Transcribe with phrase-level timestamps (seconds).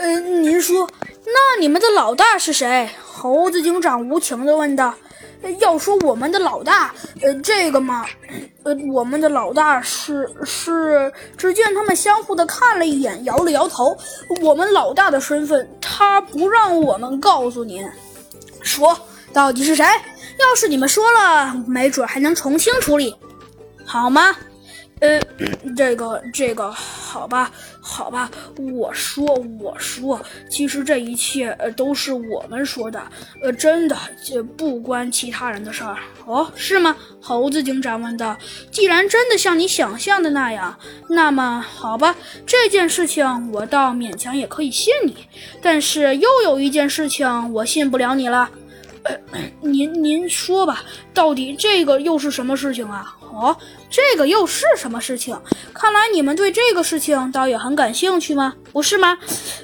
[0.00, 0.88] 呃，您说，
[1.26, 2.88] 那你们的老大是谁？
[3.04, 4.94] 猴子警长无情地问道。
[5.58, 8.06] 要说我们的老大，呃，这个嘛，
[8.62, 11.12] 呃，我们的老大是是。
[11.36, 13.94] 只见他们相互的看了一眼，摇了摇头。
[14.40, 17.86] 我们老大的身份，他不让我们告诉您。
[18.62, 18.98] 说，
[19.34, 19.84] 到底是谁？
[19.84, 23.14] 要是你们说了，没准还能从轻处理，
[23.84, 24.34] 好吗？
[25.00, 25.18] 呃，
[25.74, 28.30] 这个这个，好吧，好吧，
[28.74, 29.24] 我说
[29.58, 30.20] 我说，
[30.50, 33.02] 其实这一切呃都是我们说的，
[33.42, 36.94] 呃，真的，这不关其他人的事儿哦，是吗？
[37.20, 38.36] 猴子警长问道。
[38.70, 42.14] 既然真的像你想象的那样，那么好吧，
[42.46, 45.16] 这件事情我倒勉强也可以信你，
[45.62, 48.50] 但是又有一件事情我信不了你了。
[49.04, 49.16] 呃，
[49.62, 53.16] 您您说吧，到底这个又是什么事情啊？
[53.32, 53.56] 哦，
[53.90, 55.36] 这个又是什么事情？
[55.72, 58.54] 看来你们对这个事情倒也很感兴趣吗？
[58.72, 59.16] 不是吗？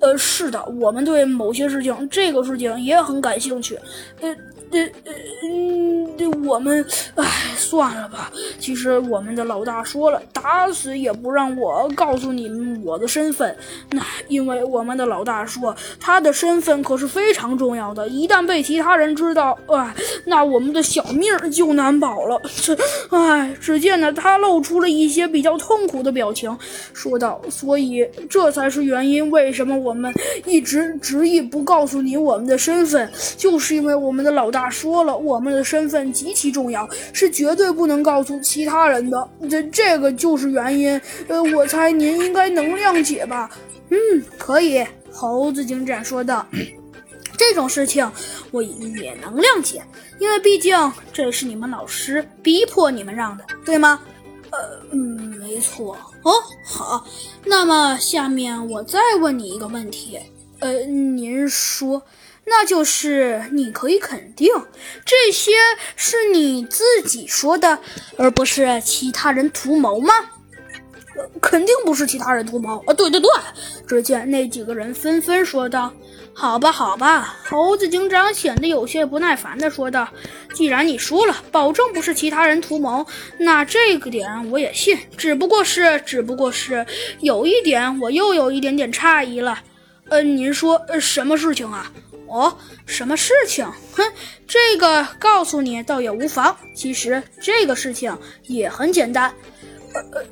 [0.00, 3.78] 呃，是的，我们对某些事情，这个事情也很感兴趣。
[4.20, 4.34] 呃。
[4.70, 5.12] 这呃
[5.50, 7.24] 嗯，这我们，唉，
[7.56, 8.30] 算了吧。
[8.60, 13.56] 其实我们的老大说了，打死也不让我告诉你们我的身份。
[13.92, 19.94] 那因为我们的老大说，他的身份可是非常重要的，一旦被其他人知道，唉，
[20.26, 22.38] 那我们的小命就难保了。
[22.60, 22.76] 这，
[23.08, 26.56] 唉，只见呢，他露出了一些比较痛苦的表情，
[26.92, 30.12] 说道：“所以这才是原因，为什么我们
[30.46, 39.28] 一直执意不告诉你我们的身份，就是因为我们的老大。”说了，我们的身份极其重要，是绝对不能告诉其他人的。
[39.48, 41.00] 这这个就是原因。
[41.26, 43.50] 呃，我猜您应该能谅解吧？
[43.90, 43.96] 嗯，
[44.36, 44.84] 可以。
[45.10, 46.46] 猴子警长说道
[47.38, 48.10] ：“这种事情
[48.50, 49.82] 我也能谅解，
[50.18, 54.00] 因为毕竟这是你们老师逼迫你们让的，对吗？”
[54.50, 54.58] 呃，
[54.92, 54.98] 嗯，
[55.38, 55.96] 没错。
[56.22, 56.32] 哦，
[56.64, 57.06] 好。
[57.44, 60.18] 那么下面我再问你一个问题。
[60.58, 62.02] 呃，您说。
[62.50, 64.48] 那就是你可以肯定，
[65.04, 65.52] 这些
[65.96, 67.78] 是你自己说的，
[68.16, 70.14] 而不是其他人图谋吗？
[71.40, 72.94] 肯定不是其他人图谋啊！
[72.94, 73.30] 对对对！
[73.86, 75.92] 只见那几个人纷纷说道
[76.34, 80.08] ：“好吧，好吧。”猴子警长显得有些不耐烦地说道
[80.54, 83.06] ：“既然你说了，保证不是其他人图谋，
[83.38, 84.98] 那这个点我也信。
[85.16, 86.84] 只不过是，只不过是
[87.20, 89.58] 有一点，我又有一点点诧异了。
[90.08, 91.90] 呃，您说什么事情啊？”
[92.30, 92.54] 哦，
[92.84, 93.64] 什么事情？
[93.92, 94.04] 哼，
[94.46, 96.54] 这个告诉你倒也无妨。
[96.74, 99.32] 其实这个事情也很简单。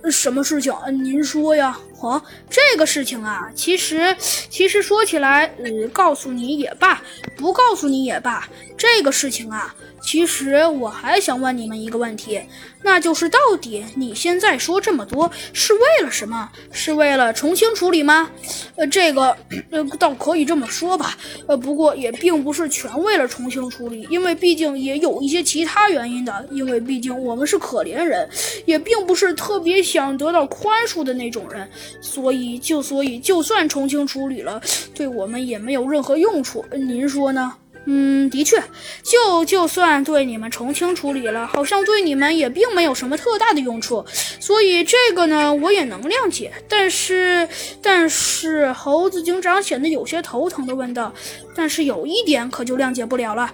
[0.03, 0.73] 呃，什么事情？
[1.03, 1.79] 您说呀。
[2.01, 7.03] 哦，这个事情啊，其实其实说起来，呃，告诉你也罢，
[7.37, 8.49] 不告诉你也罢。
[8.77, 12.39] 这个事情啊，其实我还想问你们一个问题，
[12.83, 16.51] 那就是到底你现在说这么多是为了什么？
[16.71, 18.31] 是为了重新处理吗？
[18.77, 19.35] 呃，这个
[19.71, 21.17] 呃，倒可以这么说吧。
[21.49, 26.47] 呃，不过也并不是全为了重新处理，因为毕竟也有一些其他原因的。
[26.51, 28.29] 因为毕竟我们是可怜人，
[28.67, 31.67] 也并不是特别想得到宽恕的那种人，
[32.01, 34.61] 所以就所以就算重新处理了，
[34.95, 36.65] 对我们也没有任何用处。
[36.73, 37.53] 您说呢？
[37.89, 38.61] 嗯，的确，
[39.05, 44.05] 就就算对你们从轻处理了，好像对你们也并没有什么特大的用处，
[44.41, 46.53] 所以这个呢，我也能谅解。
[46.69, 47.49] 但是，
[47.81, 51.15] 但是，猴子警长显得有些头疼的问道
[51.55, 53.49] ：“但是有一点可就谅解不了了，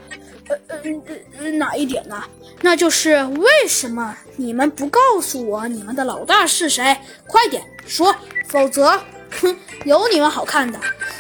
[0.49, 0.79] 呃呃
[1.39, 2.25] 呃，哪一点呢？
[2.63, 6.97] 那就是为什么你们不告诉我你们的老大是谁？
[7.27, 8.15] 快点说，
[8.49, 8.99] 否则，
[9.43, 9.55] 哼，
[9.85, 10.81] 有你们好看的。”